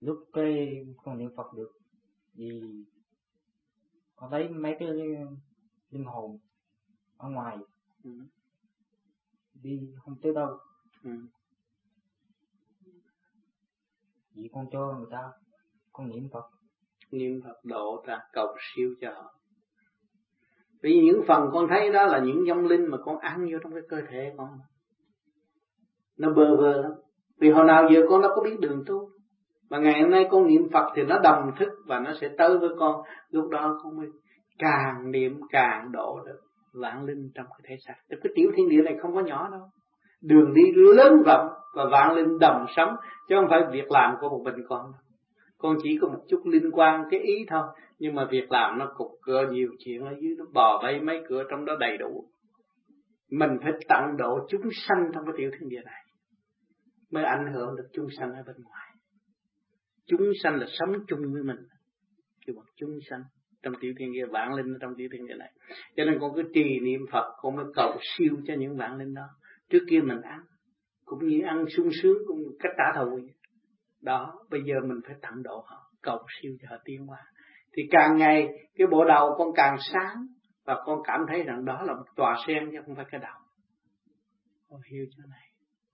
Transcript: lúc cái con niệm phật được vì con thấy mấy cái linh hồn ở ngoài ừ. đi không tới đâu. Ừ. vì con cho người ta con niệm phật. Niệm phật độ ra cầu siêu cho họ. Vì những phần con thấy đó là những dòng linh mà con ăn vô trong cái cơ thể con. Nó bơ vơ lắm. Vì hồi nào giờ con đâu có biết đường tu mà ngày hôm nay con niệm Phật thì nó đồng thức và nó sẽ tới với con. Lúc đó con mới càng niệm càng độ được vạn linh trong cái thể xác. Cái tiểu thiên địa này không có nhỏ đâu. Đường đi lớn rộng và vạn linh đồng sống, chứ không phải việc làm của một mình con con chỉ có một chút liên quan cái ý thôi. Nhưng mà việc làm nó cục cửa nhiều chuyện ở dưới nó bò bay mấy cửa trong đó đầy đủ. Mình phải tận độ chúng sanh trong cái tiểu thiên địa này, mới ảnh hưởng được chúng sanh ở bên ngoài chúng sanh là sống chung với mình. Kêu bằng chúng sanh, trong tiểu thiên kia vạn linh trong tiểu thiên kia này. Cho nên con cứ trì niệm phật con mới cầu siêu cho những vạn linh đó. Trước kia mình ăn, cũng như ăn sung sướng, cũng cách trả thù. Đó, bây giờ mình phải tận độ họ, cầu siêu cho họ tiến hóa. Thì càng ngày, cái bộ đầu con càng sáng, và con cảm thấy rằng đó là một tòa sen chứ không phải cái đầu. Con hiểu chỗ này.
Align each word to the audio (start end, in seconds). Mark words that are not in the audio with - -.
lúc 0.00 0.16
cái 0.32 0.84
con 1.04 1.18
niệm 1.18 1.30
phật 1.36 1.52
được 1.56 1.72
vì 2.34 2.60
con 4.16 4.30
thấy 4.30 4.48
mấy 4.48 4.76
cái 4.78 4.88
linh 5.90 6.04
hồn 6.04 6.38
ở 7.16 7.28
ngoài 7.28 7.56
ừ. 8.04 8.10
đi 9.62 9.94
không 10.04 10.14
tới 10.22 10.32
đâu. 10.34 10.58
Ừ. 11.04 11.10
vì 14.34 14.48
con 14.52 14.66
cho 14.72 14.94
người 14.98 15.06
ta 15.10 15.32
con 15.92 16.08
niệm 16.08 16.28
phật. 16.32 16.44
Niệm 17.10 17.40
phật 17.44 17.64
độ 17.64 18.04
ra 18.06 18.18
cầu 18.32 18.46
siêu 18.60 18.94
cho 19.00 19.12
họ. 19.12 19.34
Vì 20.82 21.00
những 21.04 21.22
phần 21.28 21.50
con 21.52 21.66
thấy 21.68 21.92
đó 21.92 22.06
là 22.06 22.20
những 22.20 22.46
dòng 22.46 22.66
linh 22.66 22.86
mà 22.90 22.98
con 23.04 23.18
ăn 23.18 23.48
vô 23.52 23.58
trong 23.62 23.72
cái 23.72 23.82
cơ 23.88 24.00
thể 24.10 24.34
con. 24.36 24.58
Nó 26.16 26.32
bơ 26.32 26.56
vơ 26.56 26.82
lắm. 26.82 26.92
Vì 27.38 27.50
hồi 27.50 27.64
nào 27.64 27.88
giờ 27.92 28.00
con 28.08 28.22
đâu 28.22 28.32
có 28.36 28.42
biết 28.42 28.56
đường 28.60 28.84
tu 28.86 29.10
mà 29.76 29.82
ngày 29.82 30.02
hôm 30.02 30.10
nay 30.10 30.26
con 30.30 30.46
niệm 30.46 30.68
Phật 30.72 30.92
thì 30.94 31.02
nó 31.02 31.18
đồng 31.18 31.50
thức 31.58 31.68
và 31.86 31.98
nó 31.98 32.12
sẽ 32.20 32.28
tới 32.38 32.58
với 32.58 32.70
con. 32.78 33.02
Lúc 33.30 33.50
đó 33.50 33.80
con 33.82 33.96
mới 33.96 34.06
càng 34.58 35.10
niệm 35.10 35.40
càng 35.50 35.92
độ 35.92 36.20
được 36.26 36.40
vạn 36.74 37.04
linh 37.04 37.30
trong 37.34 37.46
cái 37.46 37.60
thể 37.64 37.76
xác. 37.86 37.94
Cái 38.08 38.32
tiểu 38.34 38.50
thiên 38.56 38.68
địa 38.68 38.82
này 38.82 38.96
không 39.02 39.14
có 39.14 39.20
nhỏ 39.20 39.48
đâu. 39.52 39.60
Đường 40.22 40.54
đi 40.54 40.62
lớn 40.74 41.22
rộng 41.26 41.48
và 41.74 41.84
vạn 41.92 42.14
linh 42.16 42.38
đồng 42.38 42.66
sống, 42.76 42.90
chứ 43.28 43.34
không 43.38 43.46
phải 43.50 43.60
việc 43.72 43.90
làm 43.90 44.14
của 44.20 44.28
một 44.28 44.40
mình 44.44 44.64
con 44.68 44.92
con 45.58 45.76
chỉ 45.82 45.98
có 46.00 46.08
một 46.08 46.24
chút 46.28 46.42
liên 46.44 46.70
quan 46.72 47.04
cái 47.10 47.20
ý 47.20 47.44
thôi. 47.48 47.62
Nhưng 47.98 48.14
mà 48.14 48.26
việc 48.30 48.52
làm 48.52 48.78
nó 48.78 48.92
cục 48.96 49.08
cửa 49.22 49.46
nhiều 49.50 49.68
chuyện 49.84 50.04
ở 50.04 50.14
dưới 50.20 50.34
nó 50.38 50.44
bò 50.52 50.82
bay 50.82 51.00
mấy 51.00 51.20
cửa 51.28 51.44
trong 51.50 51.64
đó 51.64 51.76
đầy 51.80 51.96
đủ. 51.98 52.24
Mình 53.30 53.50
phải 53.62 53.72
tận 53.88 54.16
độ 54.18 54.46
chúng 54.48 54.62
sanh 54.72 55.10
trong 55.14 55.24
cái 55.24 55.34
tiểu 55.36 55.50
thiên 55.58 55.68
địa 55.68 55.82
này, 55.84 56.02
mới 57.10 57.24
ảnh 57.24 57.52
hưởng 57.52 57.76
được 57.76 57.86
chúng 57.92 58.06
sanh 58.18 58.32
ở 58.32 58.42
bên 58.46 58.56
ngoài 58.64 58.85
chúng 60.06 60.30
sanh 60.42 60.54
là 60.56 60.66
sống 60.68 60.92
chung 61.08 61.32
với 61.32 61.42
mình. 61.42 61.56
Kêu 62.46 62.56
bằng 62.56 62.66
chúng 62.76 62.98
sanh, 63.10 63.22
trong 63.62 63.74
tiểu 63.80 63.92
thiên 63.98 64.12
kia 64.14 64.24
vạn 64.30 64.54
linh 64.54 64.74
trong 64.80 64.94
tiểu 64.96 65.08
thiên 65.12 65.28
kia 65.28 65.34
này. 65.34 65.52
Cho 65.96 66.04
nên 66.04 66.18
con 66.20 66.32
cứ 66.34 66.42
trì 66.54 66.80
niệm 66.80 67.00
phật 67.12 67.32
con 67.40 67.56
mới 67.56 67.64
cầu 67.74 67.98
siêu 68.02 68.36
cho 68.46 68.54
những 68.58 68.76
vạn 68.76 68.96
linh 68.96 69.14
đó. 69.14 69.26
Trước 69.70 69.84
kia 69.90 70.00
mình 70.00 70.20
ăn, 70.20 70.40
cũng 71.04 71.26
như 71.26 71.40
ăn 71.46 71.64
sung 71.76 71.88
sướng, 72.02 72.18
cũng 72.26 72.38
cách 72.58 72.72
trả 72.78 73.00
thù. 73.00 73.20
Đó, 74.02 74.34
bây 74.50 74.60
giờ 74.64 74.74
mình 74.88 75.00
phải 75.06 75.16
tận 75.22 75.42
độ 75.42 75.64
họ, 75.66 75.90
cầu 76.02 76.18
siêu 76.40 76.52
cho 76.62 76.68
họ 76.70 76.76
tiến 76.84 77.06
hóa. 77.06 77.18
Thì 77.76 77.82
càng 77.90 78.16
ngày, 78.16 78.48
cái 78.74 78.86
bộ 78.86 79.04
đầu 79.04 79.34
con 79.38 79.48
càng 79.54 79.76
sáng, 79.92 80.26
và 80.64 80.82
con 80.84 80.98
cảm 81.04 81.20
thấy 81.28 81.42
rằng 81.42 81.64
đó 81.64 81.82
là 81.82 81.94
một 81.94 82.04
tòa 82.16 82.36
sen 82.46 82.68
chứ 82.72 82.78
không 82.86 82.96
phải 82.96 83.04
cái 83.10 83.20
đầu. 83.20 83.40
Con 84.68 84.80
hiểu 84.92 85.04
chỗ 85.16 85.22
này. 85.30 85.50